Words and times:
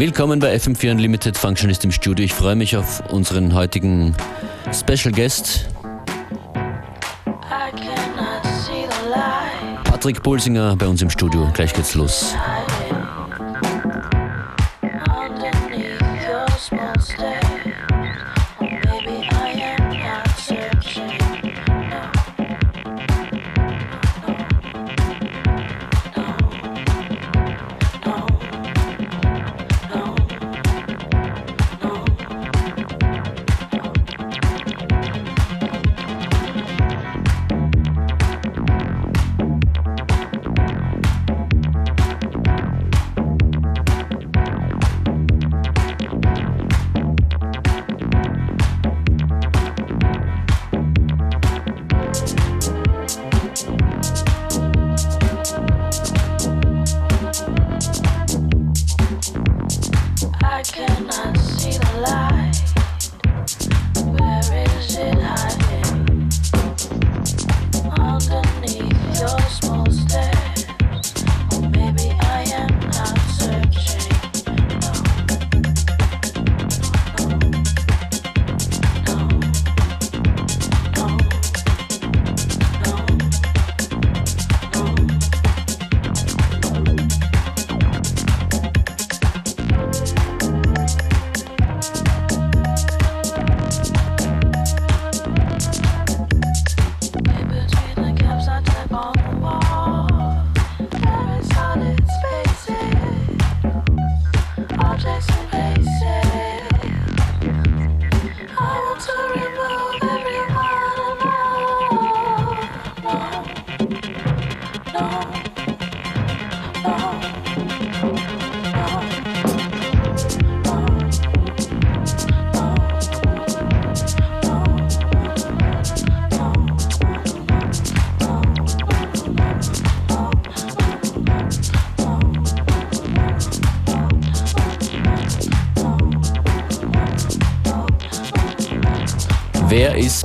Willkommen 0.00 0.38
bei 0.40 0.56
FM4 0.56 0.92
Unlimited 0.92 1.36
Functionist 1.36 1.84
im 1.84 1.92
Studio. 1.92 2.24
Ich 2.24 2.32
freue 2.32 2.56
mich 2.56 2.74
auf 2.74 3.02
unseren 3.10 3.52
heutigen 3.52 4.16
Special 4.72 5.12
Guest. 5.12 5.68
Patrick 9.84 10.22
Pulsinger 10.22 10.74
bei 10.76 10.88
uns 10.88 11.02
im 11.02 11.10
Studio. 11.10 11.50
Gleich 11.52 11.74
geht's 11.74 11.94
los. 11.94 12.34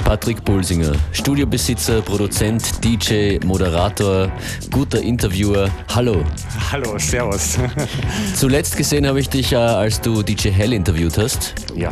Patrick 0.06 0.46
Pulsinger? 0.46 0.94
Studiobesitzer, 1.14 2.00
Produzent, 2.04 2.84
DJ, 2.84 3.40
Moderator, 3.44 4.32
guter 4.72 5.02
Interviewer. 5.02 5.68
Hallo. 5.96 6.24
Hallo, 6.72 7.00
servus. 7.00 7.58
Zuletzt 8.36 8.78
gesehen 8.78 9.08
habe 9.08 9.20
ich 9.20 9.30
dich, 9.30 9.52
äh, 9.52 9.56
als 9.56 10.00
du 10.00 10.22
DJ 10.22 10.50
Hell 10.50 10.74
interviewt 10.74 11.18
hast. 11.18 11.56
Ja. 11.76 11.92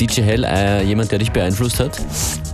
DJ 0.00 0.22
Hell, 0.22 0.42
äh, 0.42 0.82
jemand, 0.82 1.12
der 1.12 1.20
dich 1.20 1.30
beeinflusst 1.30 1.78
hat? 1.78 2.00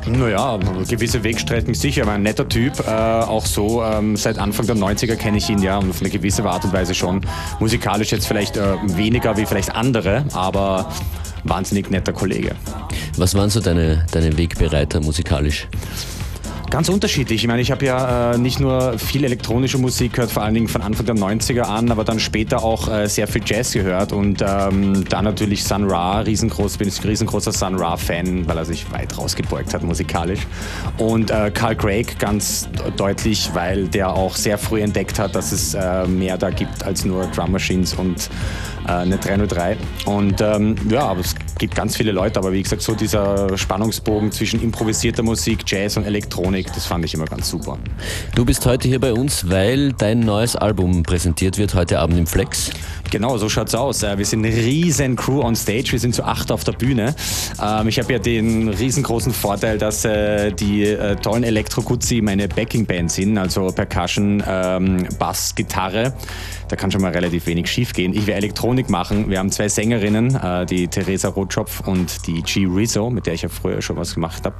Naja, 0.06 0.58
gewisse 0.86 1.24
Wegstrecken 1.24 1.72
sicher, 1.72 2.02
aber 2.02 2.12
ein 2.12 2.22
netter 2.22 2.46
Typ. 2.46 2.78
Äh, 2.86 2.90
auch 2.90 3.46
so, 3.46 3.82
ähm, 3.82 4.14
seit 4.14 4.38
Anfang 4.38 4.66
der 4.66 4.76
90er 4.76 5.16
kenne 5.16 5.38
ich 5.38 5.48
ihn 5.48 5.62
ja 5.62 5.78
und 5.78 5.88
auf 5.88 6.00
eine 6.00 6.10
gewisse 6.10 6.44
Art 6.44 6.64
und 6.64 6.74
Weise 6.74 6.94
schon. 6.94 7.22
Musikalisch 7.60 8.12
jetzt 8.12 8.26
vielleicht 8.26 8.58
äh, 8.58 8.74
weniger 8.84 9.38
wie 9.38 9.46
vielleicht 9.46 9.74
andere, 9.74 10.26
aber 10.34 10.92
wahnsinnig 11.44 11.90
netter 11.90 12.12
Kollege. 12.12 12.54
Was 13.18 13.34
waren 13.34 13.50
so 13.50 13.60
deine, 13.60 14.06
deine 14.12 14.38
Wegbereiter 14.38 15.00
musikalisch? 15.00 15.66
Ganz 16.70 16.90
unterschiedlich. 16.90 17.42
Ich 17.42 17.48
meine, 17.48 17.62
ich 17.62 17.70
habe 17.70 17.84
ja 17.86 18.34
äh, 18.34 18.38
nicht 18.38 18.60
nur 18.60 18.98
viel 18.98 19.24
elektronische 19.24 19.78
Musik 19.78 20.12
gehört, 20.12 20.30
vor 20.30 20.42
allen 20.42 20.52
Dingen 20.52 20.68
von 20.68 20.82
Anfang 20.82 21.06
der 21.06 21.14
90er 21.14 21.62
an, 21.62 21.90
aber 21.90 22.04
dann 22.04 22.20
später 22.20 22.62
auch 22.62 22.88
äh, 22.88 23.08
sehr 23.08 23.26
viel 23.26 23.40
Jazz 23.44 23.72
gehört 23.72 24.12
und 24.12 24.44
ähm, 24.46 25.04
da 25.08 25.22
natürlich 25.22 25.64
Sun 25.64 25.90
Ra, 25.90 26.20
riesengroß, 26.20 26.76
bin 26.76 26.88
ich 26.88 27.02
riesengroßer 27.02 27.52
Sun 27.52 27.76
Ra-Fan, 27.76 28.46
weil 28.46 28.58
er 28.58 28.66
sich 28.66 28.90
weit 28.92 29.16
rausgebeugt 29.16 29.72
hat 29.72 29.82
musikalisch. 29.82 30.46
Und 30.98 31.30
äh, 31.30 31.50
Carl 31.52 31.74
Craig 31.74 32.18
ganz 32.18 32.68
deutlich, 32.98 33.50
weil 33.54 33.88
der 33.88 34.12
auch 34.12 34.36
sehr 34.36 34.58
früh 34.58 34.82
entdeckt 34.82 35.18
hat, 35.18 35.34
dass 35.34 35.52
es 35.52 35.72
äh, 35.72 36.06
mehr 36.06 36.36
da 36.36 36.50
gibt 36.50 36.84
als 36.84 37.04
nur 37.04 37.26
Drum 37.28 37.52
Machines 37.52 37.94
und 37.94 38.28
äh, 38.86 38.92
eine 38.92 39.16
303. 39.16 39.76
Und 40.04 40.42
ähm, 40.42 40.76
ja, 40.90 41.06
aber 41.06 41.20
es 41.20 41.34
gibt 41.58 41.74
ganz 41.74 41.96
viele 41.96 42.12
Leute, 42.12 42.38
aber 42.38 42.52
wie 42.52 42.62
gesagt, 42.62 42.82
so 42.82 42.94
dieser 42.94 43.56
Spannungsbogen 43.58 44.32
zwischen 44.32 44.62
improvisierter 44.62 45.22
Musik, 45.22 45.60
Jazz 45.66 45.96
und 45.96 46.04
Elektronik, 46.04 46.72
das 46.72 46.86
fand 46.86 47.04
ich 47.04 47.14
immer 47.14 47.26
ganz 47.26 47.50
super. 47.50 47.78
Du 48.34 48.44
bist 48.44 48.64
heute 48.64 48.88
hier 48.88 49.00
bei 49.00 49.12
uns, 49.12 49.50
weil 49.50 49.92
dein 49.92 50.20
neues 50.20 50.56
Album 50.56 51.02
präsentiert 51.02 51.58
wird 51.58 51.74
heute 51.74 51.98
Abend 51.98 52.18
im 52.18 52.26
Flex. 52.26 52.70
Genau, 53.10 53.38
so 53.38 53.48
schaut's 53.48 53.74
aus. 53.74 54.02
Äh, 54.02 54.18
wir 54.18 54.26
sind 54.26 54.44
eine 54.44 54.54
riesen 54.54 55.16
Crew 55.16 55.40
on 55.40 55.56
Stage, 55.56 55.92
wir 55.92 55.98
sind 55.98 56.14
zu 56.14 56.24
acht 56.24 56.52
auf 56.52 56.64
der 56.64 56.72
Bühne. 56.72 57.14
Ähm, 57.62 57.88
ich 57.88 57.98
habe 57.98 58.12
ja 58.12 58.18
den 58.18 58.68
riesengroßen 58.68 59.32
Vorteil, 59.32 59.78
dass 59.78 60.04
äh, 60.04 60.52
die 60.52 60.84
äh, 60.84 61.16
tollen 61.16 61.42
Elektro-Guzzi 61.42 62.20
meine 62.20 62.48
Backing-Band 62.48 63.10
sind, 63.10 63.38
also 63.38 63.68
Percussion, 63.68 64.42
ähm, 64.46 65.06
Bass, 65.18 65.54
Gitarre. 65.54 66.12
Da 66.68 66.76
kann 66.76 66.90
schon 66.90 67.00
mal 67.00 67.12
relativ 67.12 67.46
wenig 67.46 67.70
schief 67.70 67.94
gehen. 67.94 68.12
Ich 68.12 68.26
werde 68.26 68.38
Elektronik 68.38 68.90
machen. 68.90 69.30
Wir 69.30 69.38
haben 69.38 69.50
zwei 69.50 69.70
Sängerinnen, 69.70 70.66
die 70.68 70.86
Theresa 70.88 71.28
Rotschopf 71.28 71.80
und 71.88 72.26
die 72.26 72.42
G. 72.42 72.66
Rizzo, 72.66 73.08
mit 73.08 73.24
der 73.24 73.32
ich 73.32 73.40
ja 73.40 73.48
früher 73.48 73.80
schon 73.80 73.96
was 73.96 74.14
gemacht 74.14 74.44
habe 74.44 74.54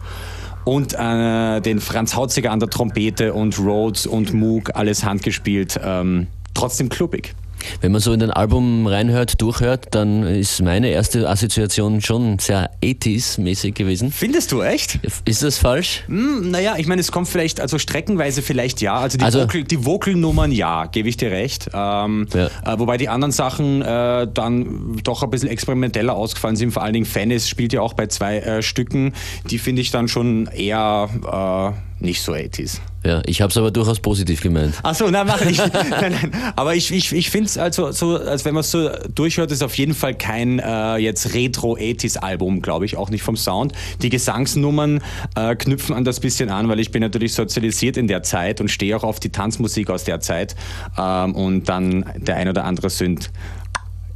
und 0.65 0.95
äh, 0.95 1.61
den 1.61 1.81
Franz 1.81 2.15
Hautziger 2.17 2.51
an 2.51 2.61
der 2.61 2.71
Trompete 2.71 3.35
und 3.35 3.59
Rhodes 3.59 4.07
und 4.07 4.33
Moog, 4.33 4.71
alles 4.75 5.05
handgespielt, 5.05 5.79
ähm, 5.83 6.29
trotzdem 6.55 6.89
klubbig. 6.89 7.35
Wenn 7.81 7.93
man 7.93 8.01
so 8.01 8.13
in 8.13 8.21
den 8.21 8.31
Album 8.31 8.87
reinhört, 8.87 9.41
durchhört, 9.41 9.87
dann 9.93 10.23
ist 10.23 10.63
meine 10.63 10.89
erste 10.89 11.29
Assoziation 11.29 12.01
schon 12.01 12.39
sehr 12.39 12.71
80s-mäßig 12.83 13.75
gewesen. 13.75 14.13
Findest 14.13 14.53
du 14.53 14.63
echt? 14.63 15.01
Ist 15.25 15.43
das 15.43 15.59
falsch? 15.59 16.05
Hm, 16.07 16.51
naja, 16.51 16.77
ich 16.79 16.87
meine, 16.87 17.01
es 17.01 17.13
kommt 17.13 17.29
vielleicht, 17.29 17.61
also 17.61 17.79
streckenweise 17.79 18.43
vielleicht 18.43 18.81
ja. 18.81 18.99
Also 18.99 19.19
die, 19.19 19.25
also, 19.25 19.41
Vocal, 19.41 19.65
die 19.65 19.85
Vocal-Nummern 19.85 20.53
ja, 20.53 20.87
gebe 20.87 21.09
ich 21.09 21.17
dir 21.17 21.31
recht. 21.31 21.71
Ähm, 21.73 22.27
ja. 22.33 22.47
äh, 22.47 22.79
wobei 22.79 22.97
die 22.97 23.09
anderen 23.09 23.33
Sachen 23.33 23.83
äh, 23.83 24.27
dann 24.33 25.01
doch 25.05 25.23
ein 25.23 25.31
bisschen 25.31 25.49
experimenteller 25.49 26.15
ausgefallen 26.15 26.57
sind. 26.57 26.73
Vor 26.73 26.83
allen 26.83 26.93
Dingen 26.93 27.07
Fennis 27.07 27.49
spielt 27.49 27.73
ja 27.73 27.81
auch 27.81 27.95
bei 27.95 28.07
zwei 28.07 28.39
äh, 28.39 28.63
Stücken. 28.63 29.13
Die 29.51 29.59
finde 29.59 29.83
ich 29.83 29.91
dann 29.91 30.09
schon 30.09 30.47
eher 30.47 31.75
äh, 31.98 31.98
nicht 32.01 32.23
so 32.23 32.33
80s. 32.33 32.79
Ja, 33.05 33.23
ich 33.27 33.41
habe 33.41 33.51
es 33.51 33.57
aber 33.57 33.71
durchaus 33.71 34.01
positiv 34.01 34.41
gemeint. 34.41 34.75
Ach 34.83 34.95
so, 34.95 35.09
nein, 35.09 35.27
mach 35.27 35.41
ich. 35.41 35.59
nein, 35.73 35.91
nein. 35.91 36.33
Aber 36.57 36.75
ich, 36.75 36.93
ich, 36.93 37.13
ich 37.13 37.31
finde 37.31 37.47
es 37.47 37.59
also 37.59 37.91
so, 37.93 38.17
als 38.17 38.45
wenn 38.45 38.55
man 38.55 38.61
es 38.61 38.71
so 38.71 38.91
durchhört, 39.15 39.51
ist 39.51 39.63
auf 39.63 39.77
jeden 39.77 39.95
Fall 39.95 40.15
kein 40.15 40.59
äh, 40.59 40.97
jetzt 40.97 41.35
Retro-80s-Album, 41.35 42.63
glaube 42.63 42.85
ich, 42.85 42.97
auch 42.97 43.11
nicht 43.11 43.23
vom 43.23 43.37
Sound. 43.37 43.73
Die 44.03 44.11
Gesangsnummern 44.11 45.01
äh, 45.37 45.57
knüpfen 45.57 45.95
an 45.95 46.05
das 46.05 46.21
bisschen 46.21 46.51
an, 46.51 46.69
weil 46.69 46.81
ich 46.81 46.91
bin 46.91 47.03
natürlich 47.03 47.35
sozialisiert 47.35 47.97
in 47.97 48.09
der 48.09 48.23
Zeit 48.23 48.61
und 48.61 48.69
stehe 48.69 48.97
auch 48.97 49.05
auf 49.05 49.21
die 49.21 49.31
Tanzmusik 49.31 49.91
aus 49.91 50.05
der 50.05 50.21
Zeit. 50.21 50.55
Ähm, 50.99 51.35
und 51.35 51.69
dann 51.69 52.05
der 52.17 52.37
ein 52.37 52.49
oder 52.49 52.65
andere 52.65 52.91
Sünd 52.91 53.31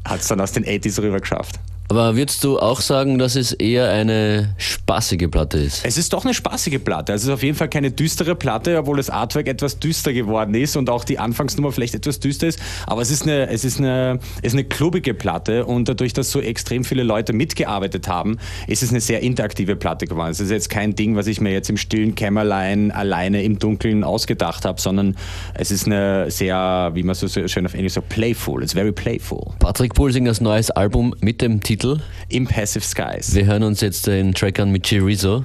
hat 0.05 0.21
es 0.21 0.29
dann 0.29 0.41
aus 0.41 0.53
den 0.53 0.65
80s 0.65 1.01
rüber 1.01 1.21
geschafft. 1.21 1.61
Aber 1.93 2.17
würdest 2.17 2.43
du 2.43 2.59
auch 2.59 2.81
sagen, 2.81 3.19
dass 3.19 3.37
es 3.37 3.53
eher 3.53 3.91
eine 3.91 4.55
spaßige 4.57 5.29
Platte 5.31 5.59
ist? 5.59 5.85
Es 5.85 5.99
ist 5.99 6.15
doch 6.15 6.25
eine 6.25 6.33
spaßige 6.33 6.83
Platte. 6.83 7.13
Also 7.13 7.25
es 7.25 7.29
ist 7.29 7.35
auf 7.35 7.43
jeden 7.43 7.55
Fall 7.55 7.69
keine 7.69 7.91
düstere 7.91 8.35
Platte, 8.35 8.79
obwohl 8.79 8.97
das 8.97 9.11
Artwork 9.11 9.47
etwas 9.47 9.79
düster 9.79 10.15
geworden 10.15 10.55
ist 10.55 10.75
und 10.79 10.89
auch 10.89 11.05
die 11.05 11.19
Anfangsnummer 11.19 11.71
vielleicht 11.71 11.95
etwas 11.95 12.19
düster 12.19 12.47
ist. 12.47 12.59
Aber 12.87 13.03
es 13.03 13.11
ist 13.11 13.25
eine, 13.25 13.47
es 13.51 13.67
ist 13.67 13.79
eine, 13.79 14.21
es 14.39 14.49
ist 14.49 14.53
eine 14.55 14.65
klubige 14.65 15.13
Platte 15.13 15.67
und 15.67 15.87
dadurch, 15.87 16.15
dass 16.15 16.31
so 16.31 16.41
extrem 16.41 16.85
viele 16.85 17.03
Leute 17.03 17.35
mitgearbeitet 17.35 18.09
haben, 18.09 18.39
ist 18.69 18.83
es 18.83 18.89
eine 18.89 19.03
sehr 19.03 19.21
interaktive 19.21 19.77
Platte 19.77 20.07
geworden. 20.07 20.31
Es 20.31 20.41
ist 20.41 20.51
jetzt 20.51 20.71
kein 20.71 20.95
Ding, 20.95 21.15
was 21.15 21.27
ich 21.27 21.43
mir 21.43 21.53
jetzt 21.53 21.69
im 21.69 21.77
stillen 21.77 22.15
Kämmerlein 22.15 22.91
alleine 22.91 23.43
im 23.43 23.59
Dunkeln 23.59 24.03
ausgedacht 24.03 24.65
habe, 24.65 24.81
sondern 24.81 25.15
es 25.53 25.71
ist 25.71 25.85
eine 25.85 26.31
sehr, 26.31 26.93
wie 26.95 27.03
man 27.03 27.15
so 27.15 27.29
schön 27.29 27.67
auf 27.67 27.75
Englisch 27.75 27.93
sagt, 27.93 28.09
playful. 28.09 28.63
It's 28.63 28.73
very 28.73 28.93
playful. 28.93 29.53
Patrick 29.59 29.93
Pulsingers 29.93 30.41
neues 30.41 30.71
Album 30.71 31.15
mit 31.21 31.43
dem 31.43 31.61
Titel 31.61 31.82
Impassive 32.29 32.85
Skies. 32.85 33.35
Wir 33.35 33.47
hören 33.47 33.63
uns 33.63 33.81
jetzt 33.81 34.07
den 34.07 34.35
Track 34.35 34.61
an 34.61 34.71
mit 34.71 34.87
Chirizo. 34.87 35.45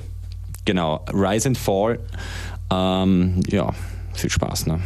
Genau, 0.66 1.04
Rise 1.14 1.50
and 1.50 1.58
Fall. 1.58 2.00
Ähm, 2.72 3.42
ja, 3.48 3.72
viel 4.14 4.30
Spaß. 4.30 4.68
Ne? 4.68 4.80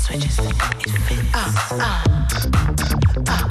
switches, 0.00 0.38
it 0.38 0.54
fits. 0.54 1.34
Uh, 1.34 1.48
uh, 1.72 3.24
uh. 3.28 3.49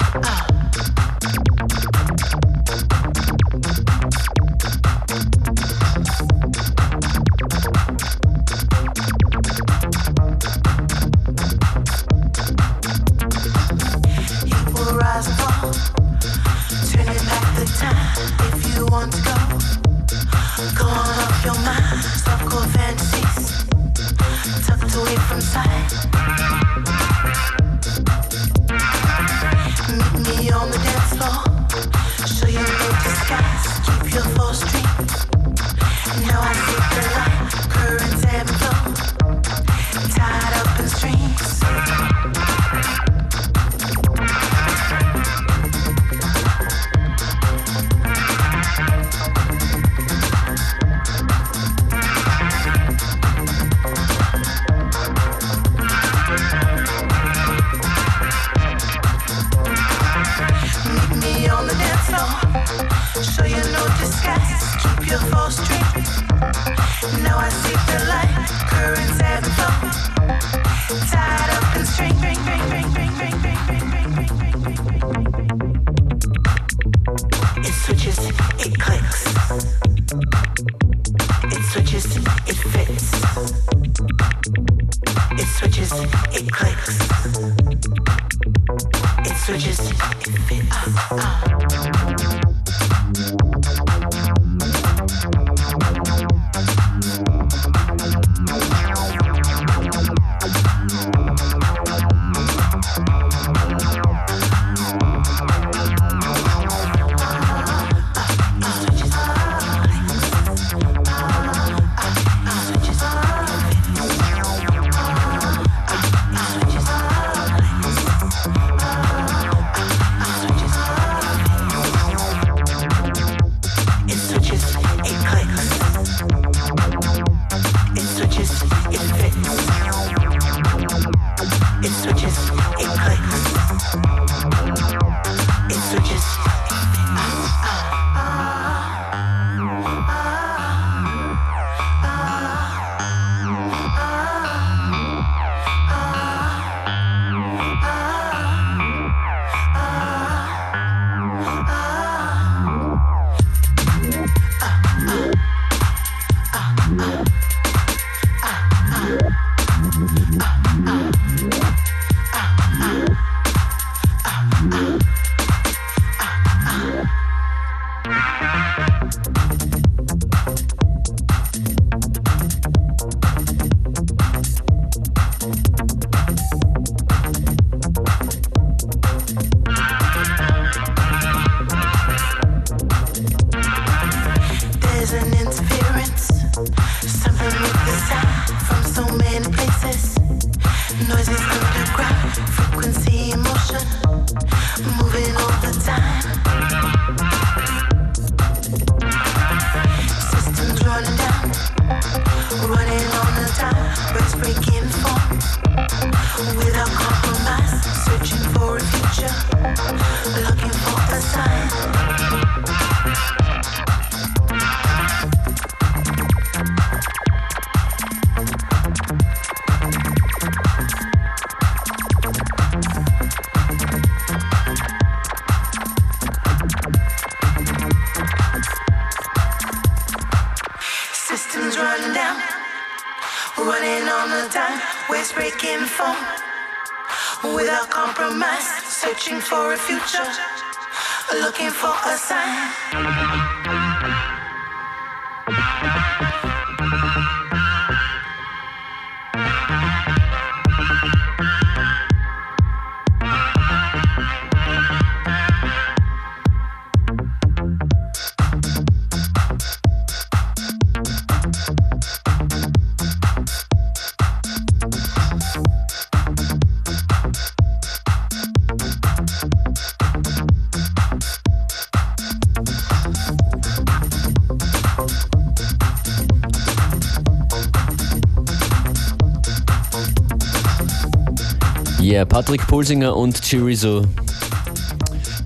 Yeah, 282.10 282.24
Patrick 282.24 282.66
Pulsinger 282.66 283.14
und 283.14 283.40
Chirizo. 283.40 284.02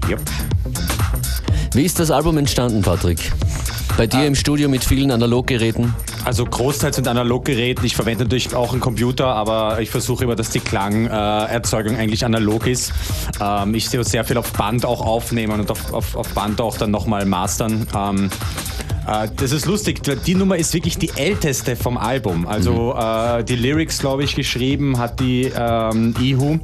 Yep. 0.09 0.19
Wie 1.75 1.83
ist 1.83 2.01
das 2.01 2.11
Album 2.11 2.39
entstanden, 2.39 2.81
Patrick? 2.81 3.33
Bei 3.99 4.07
dir 4.07 4.27
im 4.27 4.35
Studio 4.35 4.71
mit 4.71 4.83
vielen 4.83 5.11
Analoggeräten? 5.11 5.95
Also 6.25 6.47
großteils 6.47 6.97
mit 6.97 7.07
Analoggeräten. 7.07 7.85
Ich 7.85 7.95
verwende 7.95 8.25
natürlich 8.25 8.55
auch 8.55 8.73
einen 8.73 8.81
Computer, 8.81 9.27
aber 9.27 9.83
ich 9.83 9.91
versuche 9.91 10.25
immer, 10.25 10.37
dass 10.37 10.49
die 10.49 10.61
Klangerzeugung 10.61 11.97
äh, 11.97 11.99
eigentlich 11.99 12.25
analog 12.25 12.67
ist. 12.67 12.95
Ähm, 13.43 13.75
ich 13.75 13.91
sehe 13.91 14.03
sehr 14.03 14.25
viel 14.25 14.39
auf 14.39 14.51
Band 14.55 14.87
auch 14.87 15.03
aufnehmen 15.03 15.61
und 15.61 15.71
auf, 15.71 15.93
auf, 15.93 16.17
auf 16.17 16.29
Band 16.31 16.63
auch 16.63 16.79
dann 16.79 16.91
nochmal 16.91 17.27
mastern. 17.27 17.87
Ähm, 17.95 18.31
äh, 18.31 18.74
das 19.05 19.53
ist 19.53 19.67
lustig, 19.67 20.03
die 20.03 20.35
Nummer 20.35 20.57
ist 20.57 20.73
wirklich 20.73 20.99
die 20.99 21.11
älteste 21.17 21.77
vom 21.77 21.97
Album. 21.97 22.47
Also 22.47 22.95
mhm. 22.95 23.41
äh, 23.41 23.45
die 23.45 23.57
Lyrics, 23.57 23.99
glaube 23.99 24.25
ich, 24.25 24.35
geschrieben 24.35 24.99
hat 24.99 25.21
die 25.21 25.53
ähm, 25.57 26.15
Ihu 26.21 26.59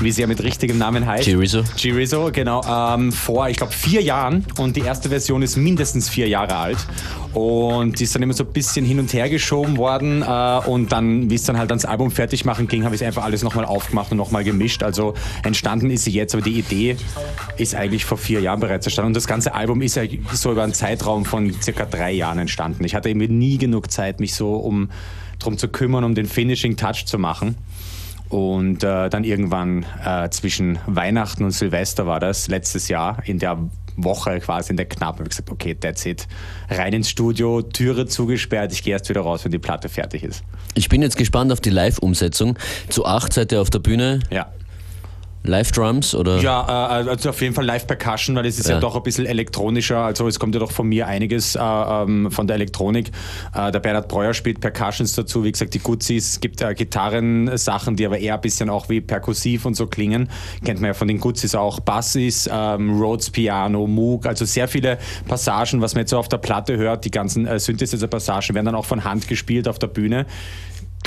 wie 0.00 0.10
sie 0.12 0.22
ja 0.22 0.26
mit 0.26 0.42
richtigem 0.42 0.78
Namen 0.78 1.06
heißt. 1.06 1.24
Chirizo. 1.24 1.62
Chirizo, 1.76 2.30
genau. 2.32 2.62
Ähm, 2.68 3.12
vor, 3.12 3.48
ich 3.48 3.56
glaube, 3.56 3.72
vier 3.72 4.02
Jahren. 4.02 4.44
Und 4.58 4.76
die 4.76 4.80
erste 4.80 5.08
Version 5.08 5.42
ist 5.42 5.56
mindestens 5.56 6.08
vier 6.08 6.28
Jahre 6.28 6.56
alt. 6.56 6.78
Und 7.34 7.98
die 7.98 8.04
ist 8.04 8.14
dann 8.14 8.22
immer 8.22 8.32
so 8.32 8.44
ein 8.44 8.52
bisschen 8.52 8.84
hin 8.84 8.98
und 8.98 9.12
her 9.12 9.28
geschoben 9.28 9.76
worden. 9.76 10.22
Äh, 10.22 10.68
und 10.68 10.92
dann, 10.92 11.30
wie 11.30 11.34
es 11.34 11.44
dann 11.44 11.58
halt 11.58 11.70
ans 11.70 11.84
Album 11.84 12.10
fertig 12.10 12.44
machen 12.44 12.68
ging, 12.68 12.84
habe 12.84 12.94
ich 12.94 13.04
einfach 13.04 13.24
alles 13.24 13.42
nochmal 13.42 13.64
aufgemacht 13.64 14.10
und 14.10 14.16
nochmal 14.16 14.44
gemischt. 14.44 14.82
Also 14.82 15.14
entstanden 15.42 15.90
ist 15.90 16.04
sie 16.04 16.12
jetzt, 16.12 16.34
aber 16.34 16.42
die 16.42 16.58
Idee 16.58 16.96
ist 17.56 17.74
eigentlich 17.74 18.04
vor 18.04 18.18
vier 18.18 18.40
Jahren 18.40 18.60
bereits 18.60 18.86
entstanden. 18.86 19.08
Und 19.08 19.16
das 19.16 19.26
ganze 19.26 19.54
Album 19.54 19.82
ist 19.82 19.96
ja 19.96 20.02
so 20.32 20.52
über 20.52 20.62
einen 20.62 20.74
Zeitraum 20.74 21.24
von 21.24 21.52
circa 21.60 21.84
drei 21.84 22.12
Jahren 22.12 22.38
entstanden. 22.38 22.84
Ich 22.84 22.94
hatte 22.94 23.08
irgendwie 23.08 23.28
nie 23.28 23.58
genug 23.58 23.90
Zeit, 23.90 24.20
mich 24.20 24.34
so 24.34 24.54
um 24.54 24.90
drum 25.38 25.56
zu 25.56 25.68
kümmern, 25.68 26.04
um 26.04 26.14
den 26.14 26.26
Finishing 26.26 26.76
Touch 26.76 27.06
zu 27.06 27.18
machen. 27.18 27.56
Und 28.28 28.84
äh, 28.84 29.08
dann 29.08 29.24
irgendwann 29.24 29.86
äh, 30.04 30.28
zwischen 30.30 30.78
Weihnachten 30.86 31.44
und 31.44 31.52
Silvester 31.52 32.06
war 32.06 32.20
das, 32.20 32.48
letztes 32.48 32.88
Jahr, 32.88 33.22
in 33.24 33.38
der 33.38 33.58
Woche 33.96 34.38
quasi 34.40 34.70
in 34.70 34.76
der 34.76 34.86
Knapp, 34.86 35.14
habe 35.14 35.24
ich 35.24 35.30
gesagt, 35.30 35.50
okay, 35.50 35.74
that's 35.74 36.06
it. 36.06 36.28
Rein 36.70 36.92
ins 36.92 37.10
Studio, 37.10 37.62
Türe 37.62 38.06
zugesperrt, 38.06 38.72
ich 38.72 38.82
gehe 38.82 38.92
erst 38.92 39.08
wieder 39.08 39.22
raus, 39.22 39.44
wenn 39.44 39.52
die 39.52 39.58
Platte 39.58 39.88
fertig 39.88 40.22
ist. 40.22 40.44
Ich 40.74 40.88
bin 40.88 41.02
jetzt 41.02 41.16
gespannt 41.16 41.52
auf 41.52 41.60
die 41.60 41.70
Live-Umsetzung. 41.70 42.58
Zu 42.88 43.06
acht 43.06 43.32
seid 43.32 43.50
ihr 43.50 43.60
auf 43.60 43.70
der 43.70 43.80
Bühne. 43.80 44.20
Ja. 44.30 44.52
Live-Drums 45.48 46.14
oder? 46.14 46.38
Ja, 46.38 47.00
äh, 47.00 47.08
also 47.08 47.30
auf 47.30 47.40
jeden 47.40 47.54
Fall 47.54 47.64
Live-Percussion, 47.64 48.36
weil 48.36 48.46
es 48.46 48.58
ist 48.58 48.68
ja. 48.68 48.74
ja. 48.74 48.80
doch 48.80 48.94
ein 48.94 49.02
bisschen 49.02 49.26
elektronischer. 49.26 49.98
Also 49.98 50.28
es 50.28 50.38
kommt 50.38 50.54
ja 50.54 50.60
doch 50.60 50.70
von 50.70 50.88
mir 50.88 51.06
einiges 51.06 51.56
äh, 51.56 51.60
ähm, 51.60 52.30
von 52.30 52.46
der 52.46 52.56
Elektronik. 52.56 53.10
Äh, 53.54 53.72
der 53.72 53.80
Bernhard 53.80 54.08
Breuer 54.08 54.34
spielt 54.34 54.60
Percussions 54.60 55.14
dazu, 55.14 55.44
wie 55.44 55.52
gesagt, 55.52 55.74
die 55.74 55.80
Guzis. 55.80 56.32
Es 56.32 56.40
gibt 56.40 56.60
äh, 56.60 56.74
Gitarrensachen, 56.74 57.96
die 57.96 58.06
aber 58.06 58.18
eher 58.18 58.34
ein 58.34 58.40
bisschen 58.40 58.70
auch 58.70 58.88
wie 58.88 59.00
perkussiv 59.00 59.64
und 59.64 59.74
so 59.74 59.86
klingen. 59.86 60.28
Kennt 60.64 60.80
man 60.80 60.88
ja 60.88 60.94
von 60.94 61.08
den 61.08 61.18
Guzis 61.18 61.54
auch. 61.54 61.80
Bassis, 61.80 62.48
ähm, 62.52 63.00
Rhodes 63.00 63.30
Piano, 63.30 63.86
Moog, 63.86 64.26
also 64.26 64.44
sehr 64.44 64.68
viele 64.68 64.98
Passagen, 65.26 65.80
was 65.80 65.94
man 65.94 66.02
jetzt 66.02 66.10
so 66.10 66.18
auf 66.18 66.28
der 66.28 66.38
Platte 66.38 66.76
hört. 66.76 67.04
Die 67.04 67.10
ganzen 67.10 67.46
äh, 67.46 67.58
Synthesizer-Passagen 67.58 68.54
werden 68.54 68.66
dann 68.66 68.74
auch 68.74 68.84
von 68.84 69.04
Hand 69.04 69.28
gespielt 69.28 69.68
auf 69.68 69.78
der 69.78 69.88
Bühne 69.88 70.26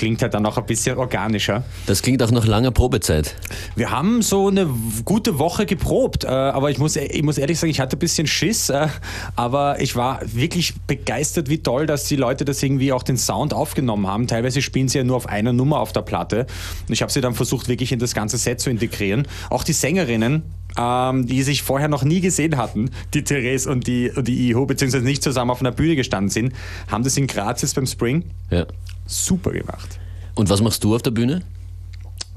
klingt 0.02 0.24
halt 0.24 0.34
dann 0.34 0.48
auch 0.48 0.58
ein 0.58 0.66
bisschen 0.66 0.98
organischer. 0.98 1.64
Das 1.86 2.02
klingt 2.02 2.24
auch 2.24 2.32
nach 2.32 2.48
langer 2.48 2.72
Probezeit. 2.72 3.36
Wir 3.76 3.92
haben 3.92 4.24
so 4.24 4.48
eine 4.48 4.68
gute 5.06 5.38
Woche 5.38 5.68
geprobt, 5.68 6.24
äh, 6.24 6.28
aber 6.28 6.72
ich 6.72 6.80
muss, 6.80 6.96
ich 6.96 7.22
muss 7.22 7.38
ehrlich 7.38 7.60
sagen, 7.60 7.70
ich 7.70 7.80
hatte 7.80 7.98
ein 7.98 8.00
bisschen 8.00 8.26
Schiss, 8.26 8.70
äh, 8.70 8.88
aber 9.36 9.80
ich 9.80 9.96
war 9.96 10.20
wirklich 10.24 10.74
begeistert, 10.88 11.50
wie 11.50 11.60
toll, 11.60 11.86
dass 11.86 12.06
die 12.06 12.16
Leute 12.16 12.46
das 12.46 12.64
irgendwie 12.64 12.92
auch 12.94 13.04
den 13.04 13.16
Sound 13.16 13.54
aufgenommen 13.54 14.08
haben. 14.08 14.26
Teilweise 14.26 14.64
spielen 14.64 14.88
sie 14.88 14.98
ja 14.98 15.04
nur 15.04 15.18
auf 15.18 15.30
einer 15.30 15.54
Nummer 15.54 15.80
auf 15.82 15.92
der 15.94 16.02
Platte. 16.02 16.48
Und 16.88 16.94
ich 16.94 17.04
habe 17.04 17.12
sie 17.12 17.22
dann 17.22 17.36
versucht, 17.36 17.68
wirklich 17.68 17.92
in 17.92 18.00
das 18.00 18.16
ganze 18.16 18.40
Set 18.40 18.60
zu 18.60 18.72
integrieren. 18.72 19.28
Auch 19.52 19.64
die 19.64 19.74
Sängerinnen, 19.74 20.42
ähm, 20.80 21.28
die 21.28 21.44
sich 21.44 21.62
vorher 21.62 21.90
noch 21.90 22.04
nie 22.04 22.22
gesehen 22.22 22.58
hatten, 22.58 22.90
die 23.14 23.24
Therese 23.24 23.70
und 23.70 23.86
die, 23.86 24.10
und 24.10 24.28
die 24.28 24.50
Iho, 24.50 24.66
beziehungsweise 24.66 25.06
nicht 25.06 25.22
zusammen 25.22 25.52
auf 25.52 25.60
einer 25.60 25.72
Bühne 25.72 25.96
gestanden 25.96 26.32
sind, 26.32 26.54
haben 26.88 27.04
das 27.04 27.18
in 27.18 27.28
Graz 27.28 27.62
jetzt 27.62 27.76
beim 27.76 27.86
Spring 27.86 28.24
ja. 28.50 28.66
Super 29.12 29.52
gemacht. 29.52 30.00
Und 30.36 30.50
was 30.50 30.62
machst 30.62 30.84
du 30.84 30.96
auf 30.96 31.02
der 31.02 31.12
Bühne? 31.12 31.42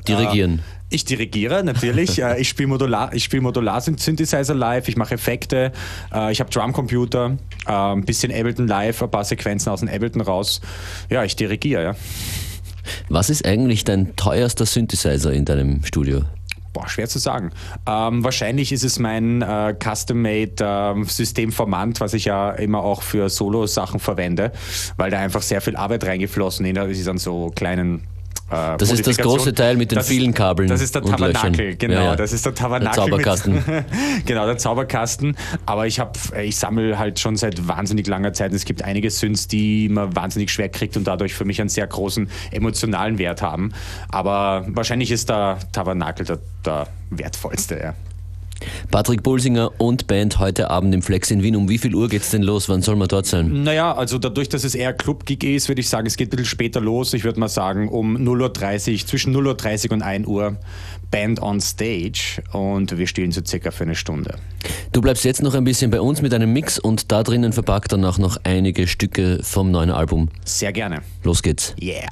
Dirigieren. 0.07 0.59
Äh, 0.59 0.95
ich 0.95 1.05
dirigiere 1.05 1.65
natürlich. 1.65 2.19
Äh, 2.25 2.41
ich 2.41 2.49
spiele 2.49 2.69
Modular, 2.69 3.19
spiel 3.19 3.41
Modular 3.41 3.81
Synthesizer 3.81 4.55
live, 4.55 4.89
ich 4.89 4.97
mache 4.97 5.15
Effekte, 5.15 5.73
äh, 6.13 6.31
ich 6.31 6.41
habe 6.41 6.51
Drumcomputer, 6.51 7.37
ein 7.67 8.05
bisschen 8.05 8.33
Ableton 8.33 8.69
live, 8.69 9.03
ein 9.03 9.11
paar 9.11 9.25
Sequenzen 9.25 9.71
aus 9.73 9.81
dem 9.81 9.89
Ableton 9.89 10.21
raus. 10.21 10.61
Ja, 11.11 11.25
ich 11.25 11.37
dirigiere, 11.37 11.83
ja. 11.83 11.97
Was 13.09 13.31
ist 13.31 13.45
eigentlich 13.45 13.85
dein 13.85 14.15
teuerster 14.17 14.67
Synthesizer 14.67 15.33
in 15.33 15.45
deinem 15.45 15.85
Studio? 15.85 16.23
Boah, 16.75 16.89
schwer 16.89 17.09
zu 17.09 17.21
sagen. 17.21 17.51
Ähm, 17.87 18.25
wahrscheinlich 18.25 18.73
ist 18.73 18.83
es 18.83 18.99
mein 18.99 19.43
äh, 19.43 19.75
Custom-Made 19.81 20.57
äh, 20.61 21.05
Systemformant, 21.05 22.01
was 22.01 22.15
ich 22.15 22.27
ja 22.27 22.51
immer 22.51 22.81
auch 22.81 23.03
für 23.03 23.31
Solo-Sachen 23.31 24.01
verwende, 24.01 24.53
weil 24.97 25.11
da 25.11 25.21
einfach 25.21 25.43
sehr 25.43 25.61
viel 25.61 25.77
Arbeit 25.77 26.05
reingeflossen 26.05 26.67
ist 26.67 27.09
an 27.09 27.19
so 27.19 27.53
kleinen 27.55 28.03
äh, 28.51 28.77
das 28.77 28.93
ist 28.93 29.07
das 29.07 29.17
große 29.17 29.55
Teil 29.55 29.77
mit 29.77 29.91
den 29.91 29.97
das 29.97 30.09
vielen 30.09 30.35
Kabeln. 30.35 30.69
Das 30.69 30.81
ist 30.81 30.95
der 30.95 31.03
Tabernakel, 31.03 31.77
genau. 31.77 31.95
Ja, 31.95 32.05
ja. 32.05 32.17
Das 32.17 32.33
ist 32.33 32.45
der 32.45 32.55
Tabernakel. 32.55 32.95
Der 32.95 33.11
Zauberkasten. 33.11 33.55
Mit, 33.55 33.65
genau, 34.27 34.47
der 34.47 34.59
Zauberkasten. 34.59 35.37
Aber 35.67 35.87
ich 35.87 35.99
habe, 35.99 36.13
ich 36.43 36.57
sammle 36.57 36.99
halt 36.99 37.19
schon 37.19 37.37
seit 37.37 37.67
wahnsinnig 37.67 38.07
langer 38.07 38.33
Zeit. 38.33 38.53
Es 38.53 38.65
gibt 38.65 38.83
einige 38.83 39.11
Synths, 39.11 39.49
die 39.49 39.89
man 39.89 40.15
wahnsinnig 40.15 40.51
schwer 40.51 40.69
kriegt 40.69 40.97
und 40.97 41.05
dadurch 41.07 41.35
für 41.35 41.45
mich 41.45 41.61
einen 41.61 41.71
sehr 41.71 41.87
großen 41.87 42.29
emotionalen 42.51 43.19
Wert 43.19 43.43
haben. 43.43 43.73
Aber 44.11 44.65
wahrscheinlich 44.69 45.11
ist 45.11 45.31
der 45.31 45.59
Tabernakel 45.73 46.27
der, 46.27 46.39
der 46.65 46.87
wertvollste, 47.11 47.79
ja. 47.79 47.95
Patrick 48.91 49.23
Bulsinger 49.23 49.73
und 49.79 50.07
Band 50.07 50.39
heute 50.39 50.71
Abend 50.71 50.95
im 50.95 51.03
Flex 51.03 51.31
in 51.31 51.43
Wien. 51.43 51.57
Um 51.57 51.69
wie 51.69 51.79
viel 51.79 51.95
Uhr 51.95 52.09
geht 52.09 52.23
es 52.23 52.31
denn 52.31 52.43
los? 52.43 52.69
Wann 52.69 52.83
soll 52.83 52.97
man 52.97 53.09
dort 53.09 53.27
sein? 53.27 53.63
Naja, 53.63 53.93
also 53.93 54.19
dadurch, 54.19 54.49
dass 54.49 54.65
es 54.65 54.75
eher 54.75 54.93
Club-Gig 54.93 55.45
ist, 55.45 55.69
würde 55.69 55.81
ich 55.81 55.89
sagen, 55.89 56.07
es 56.07 56.17
geht 56.17 56.29
ein 56.29 56.31
bisschen 56.31 56.47
später 56.47 56.81
los. 56.81 57.13
Ich 57.15 57.25
würde 57.25 57.41
mal 57.41 57.49
sagen, 57.49 57.89
um 57.89 58.17
0.30 58.17 58.93
Uhr, 58.93 59.07
zwischen 59.07 59.37
0.30 59.37 59.87
Uhr 59.87 59.93
und 59.93 60.03
1 60.03 60.27
Uhr 60.27 60.57
Band 61.11 61.41
on 61.41 61.61
Stage 61.61 62.43
und 62.53 62.97
wir 62.97 63.07
stehen 63.07 63.31
so 63.31 63.41
circa 63.47 63.71
für 63.71 63.85
eine 63.85 63.95
Stunde. 63.95 64.37
Du 64.93 65.01
bleibst 65.01 65.25
jetzt 65.25 65.43
noch 65.43 65.55
ein 65.55 65.65
bisschen 65.65 65.91
bei 65.91 66.01
uns 66.01 66.23
mit 66.23 66.35
einem 66.35 66.53
Mix 66.53 66.79
und 66.79 67.13
da 67.13 67.23
drinnen 67.23 67.53
verpackt 67.53 67.93
danach 67.93 68.19
noch 68.19 68.37
einige 68.43 68.87
Stücke 68.87 69.39
vom 69.43 69.71
neuen 69.71 69.91
Album. 69.91 70.29
Sehr 70.45 70.73
gerne. 70.73 71.03
Los 71.23 71.43
geht's. 71.43 71.75
Yeah. 71.81 72.09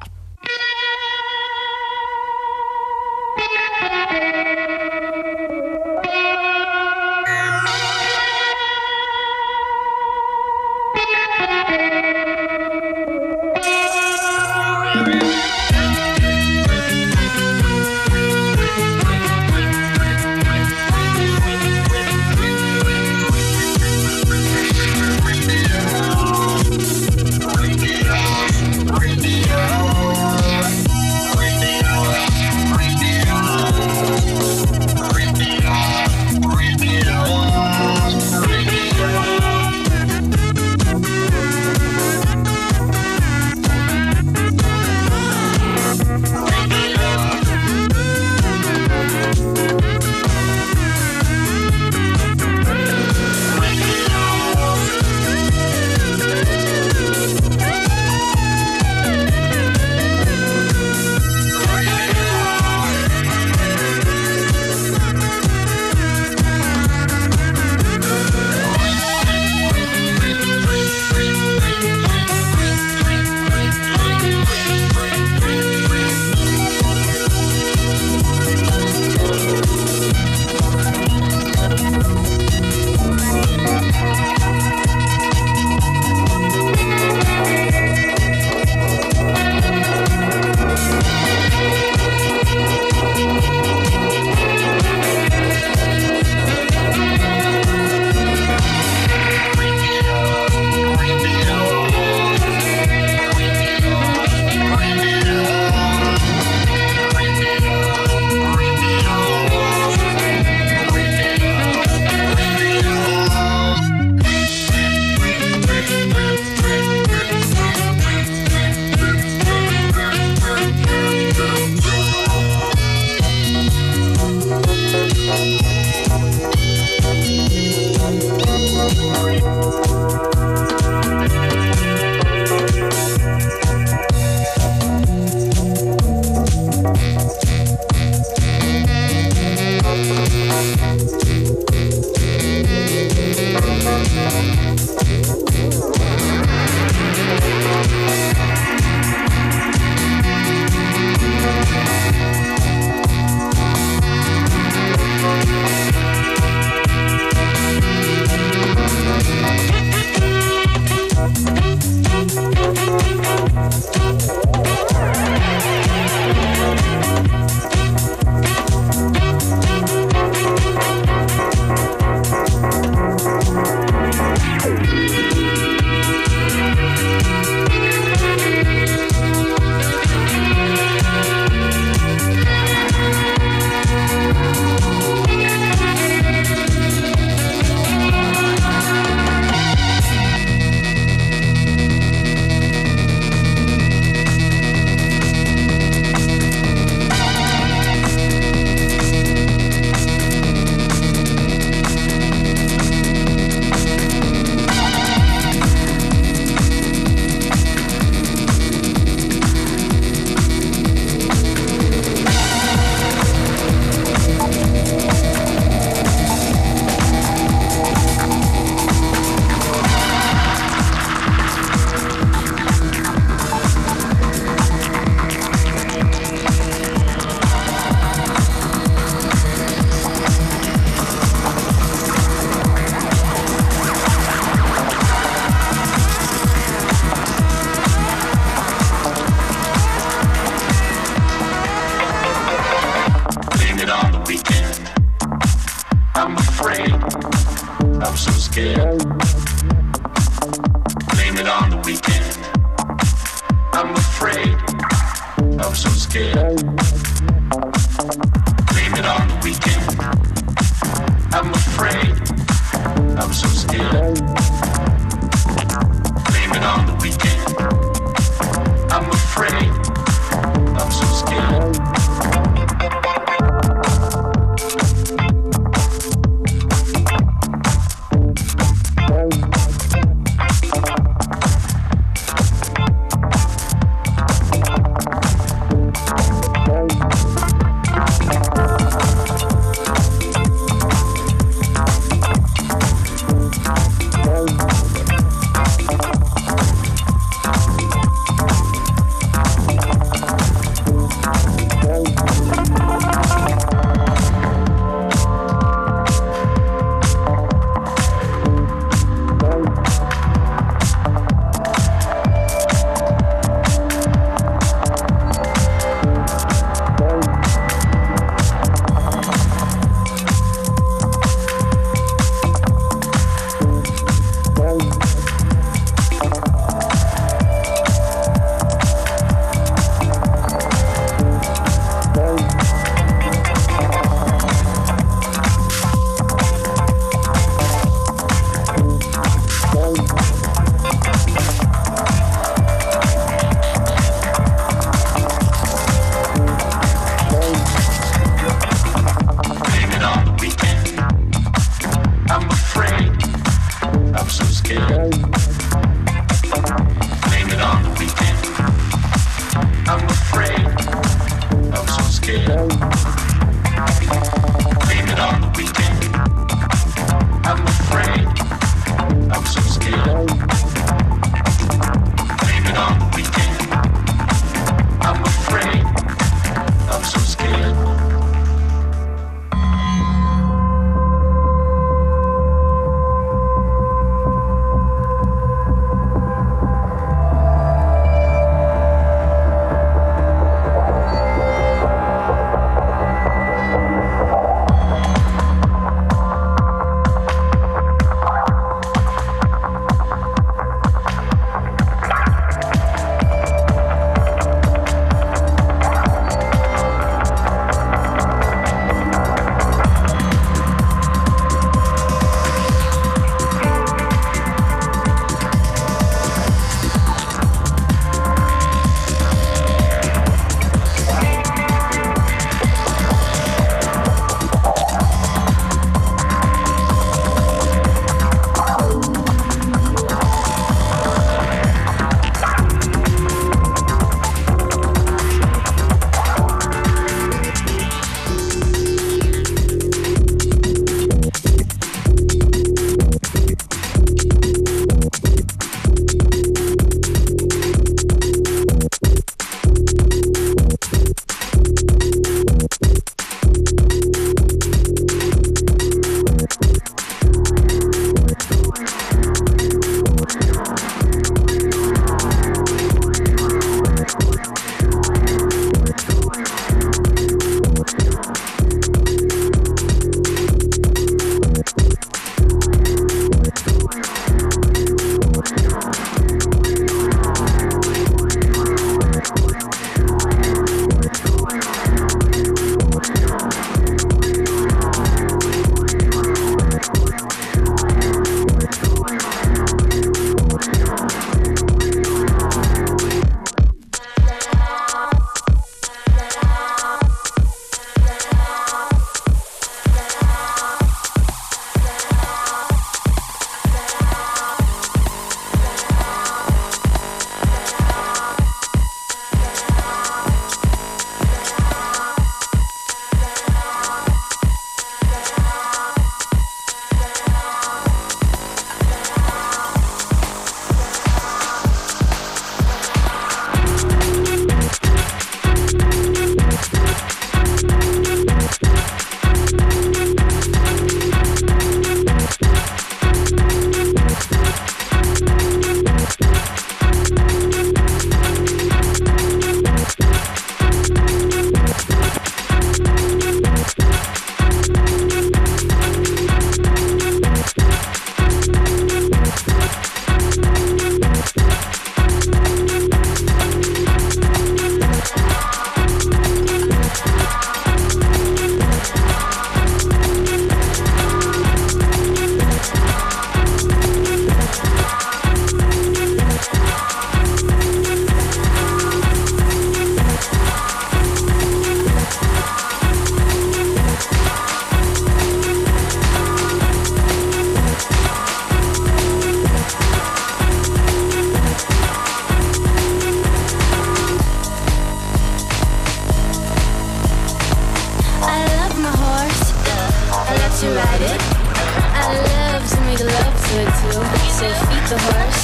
yours. 595.13 595.37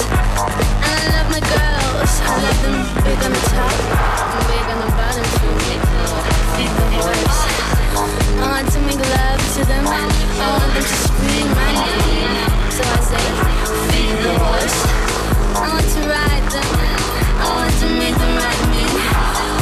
And 0.85 0.97
I 0.97 1.07
love 1.15 1.29
my 1.29 1.41
girls. 1.41 2.11
I 2.25 2.33
love 2.43 2.59
them 2.63 2.77
big 3.03 3.19
on 3.25 3.31
the 3.33 3.43
top, 3.53 3.75
big 4.49 4.65
on 4.73 4.79
the 4.83 4.91
bottom 4.97 5.27
too. 5.37 5.55
Even 6.63 6.89
worse. 6.97 7.41
I 8.39 8.45
want 8.49 8.67
to 8.73 8.79
make 8.81 8.99
love 8.99 9.41
to 9.55 9.61
them. 9.65 9.85
I 9.85 10.47
want 10.57 10.73
them 10.73 10.83
to 10.83 10.97
scream 11.05 11.47
my 11.53 11.71
name. 11.85 12.33
So 12.75 12.83
I 12.83 12.99
say, 13.09 13.25
feed 13.89 14.15
the 14.25 14.33
horse. 14.39 14.79
I 15.55 15.67
want 15.73 15.87
to 15.95 16.01
ride 16.07 16.45
them. 16.53 16.69
I 17.39 17.47
want 17.55 17.73
to 17.81 17.87
make 18.01 18.15
them 18.15 18.33
ride 18.37 18.63
me. 18.73 19.58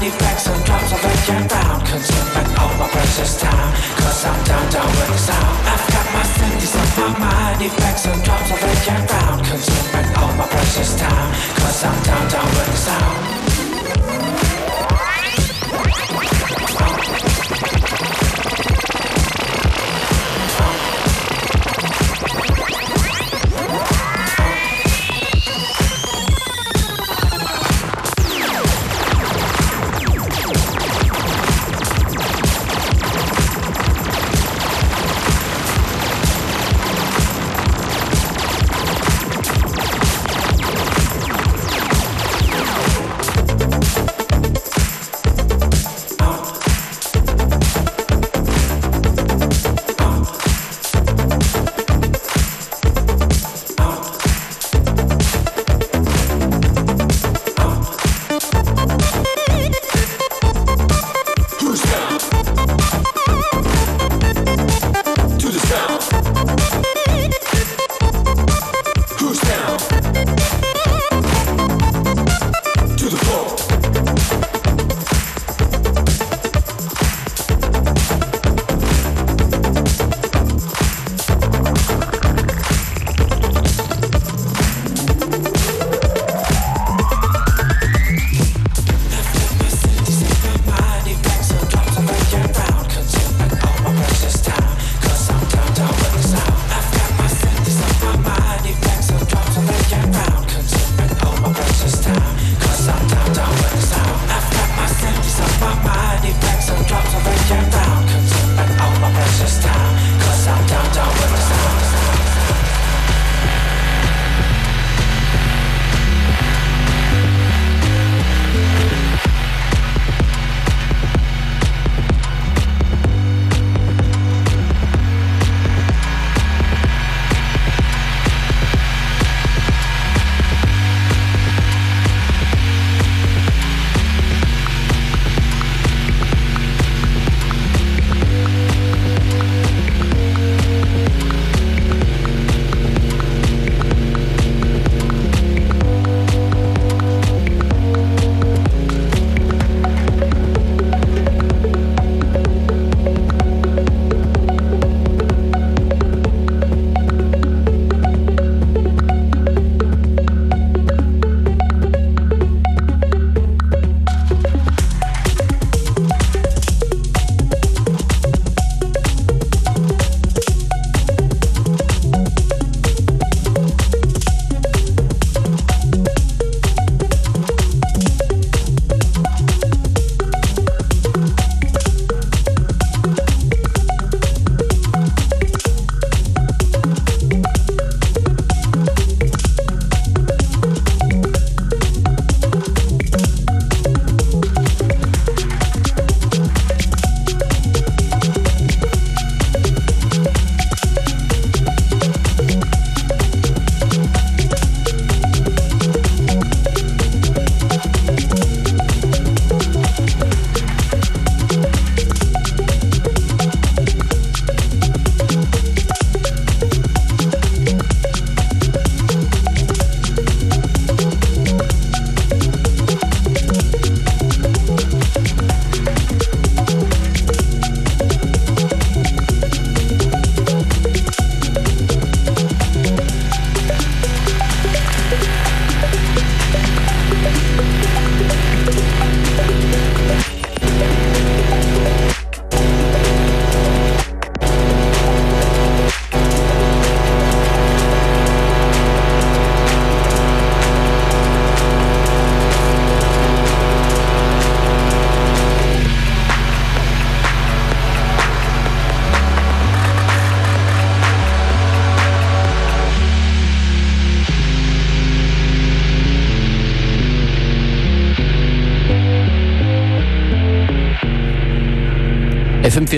Money 0.00 0.16
back 0.16 0.38
sometimes 0.38 0.92
I 0.94 0.96
make 0.96 1.28
it 1.28 1.52
round 1.52 1.84
Consuming 1.84 2.56
all 2.56 2.72
my 2.80 2.88
precious 2.88 3.38
time. 3.38 3.70
Cause 4.00 4.24
I'm 4.24 4.44
down, 4.44 4.72
down 4.72 4.86
with 4.86 5.12
the 5.12 5.18
sound. 5.18 5.58
I've 5.68 5.86
got 5.92 6.06
my 6.14 6.24
fingers 6.40 6.74
on 6.74 6.88
my 6.96 7.18
money 7.20 7.68
back 7.68 7.98
Sometimes 7.98 8.50
I 8.50 8.56
make 8.64 8.88
it 8.88 9.12
round 9.12 9.44
Consuming 9.44 10.16
all 10.16 10.32
my 10.40 10.46
precious 10.46 10.96
time. 10.96 11.34
Cause 11.56 11.84
I'm 11.84 12.02
down, 12.02 12.30
down 12.30 12.46
with 12.46 12.70
the 12.72 12.76
sound. 12.78 13.39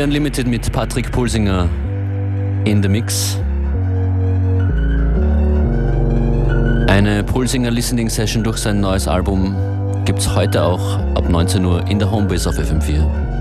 FM4 0.02 0.04
Unlimited 0.04 0.46
mit 0.46 0.72
Patrick 0.72 1.12
Pulsinger 1.12 1.68
in 2.64 2.82
the 2.82 2.88
Mix. 2.88 3.38
Eine 6.88 7.22
Pulsinger 7.24 7.70
Listening 7.70 8.10
Session 8.10 8.42
durch 8.42 8.58
sein 8.58 8.80
neues 8.80 9.06
Album 9.06 9.54
gibt 10.04 10.18
es 10.18 10.34
heute 10.34 10.62
auch 10.62 10.98
ab 11.14 11.28
19 11.28 11.64
Uhr 11.64 11.86
in 11.88 11.98
der 11.98 12.10
Homebase 12.10 12.48
auf 12.48 12.58
FM4. 12.58 13.32